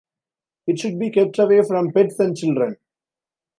It 0.65 0.79
should 0.79 0.97
be 0.97 1.11
kept 1.11 1.37
away 1.37 1.61
from 1.61 1.91
pets 1.91 2.17
and 2.19 2.35
children. 2.35 2.75